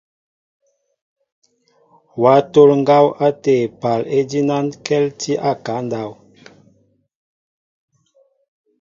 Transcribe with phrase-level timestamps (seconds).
[2.21, 6.11] Wa tol ŋgaw ate épaal ejinaŋkɛltinɛ a ekaŋ ndáw.